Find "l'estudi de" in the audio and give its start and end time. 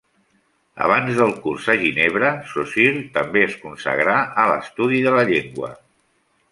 4.55-5.19